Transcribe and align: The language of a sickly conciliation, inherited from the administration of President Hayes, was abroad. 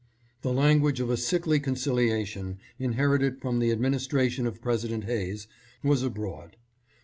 The 0.41 0.51
language 0.51 0.99
of 0.99 1.11
a 1.11 1.15
sickly 1.15 1.59
conciliation, 1.59 2.57
inherited 2.79 3.39
from 3.39 3.59
the 3.59 3.69
administration 3.69 4.47
of 4.47 4.59
President 4.59 5.03
Hayes, 5.03 5.45
was 5.83 6.01
abroad. 6.01 6.57